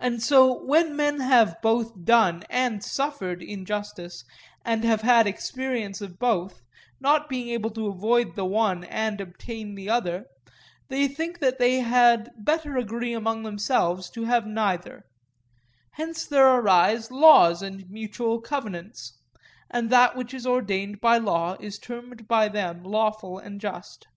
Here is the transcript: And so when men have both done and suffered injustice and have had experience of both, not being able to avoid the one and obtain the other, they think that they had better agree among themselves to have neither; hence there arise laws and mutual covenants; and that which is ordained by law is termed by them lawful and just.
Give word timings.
And 0.00 0.20
so 0.20 0.64
when 0.64 0.96
men 0.96 1.20
have 1.20 1.62
both 1.62 2.04
done 2.04 2.42
and 2.50 2.82
suffered 2.82 3.40
injustice 3.40 4.24
and 4.64 4.82
have 4.82 5.02
had 5.02 5.28
experience 5.28 6.00
of 6.00 6.18
both, 6.18 6.60
not 6.98 7.28
being 7.28 7.50
able 7.50 7.70
to 7.70 7.86
avoid 7.86 8.34
the 8.34 8.44
one 8.44 8.82
and 8.82 9.20
obtain 9.20 9.76
the 9.76 9.88
other, 9.88 10.26
they 10.88 11.06
think 11.06 11.38
that 11.38 11.60
they 11.60 11.76
had 11.78 12.32
better 12.36 12.76
agree 12.76 13.12
among 13.12 13.44
themselves 13.44 14.10
to 14.10 14.24
have 14.24 14.44
neither; 14.44 15.04
hence 15.92 16.26
there 16.26 16.48
arise 16.52 17.12
laws 17.12 17.62
and 17.62 17.88
mutual 17.88 18.40
covenants; 18.40 19.20
and 19.70 19.88
that 19.88 20.16
which 20.16 20.34
is 20.34 20.44
ordained 20.48 21.00
by 21.00 21.16
law 21.16 21.54
is 21.60 21.78
termed 21.78 22.26
by 22.26 22.48
them 22.48 22.82
lawful 22.82 23.38
and 23.38 23.60
just. 23.60 24.08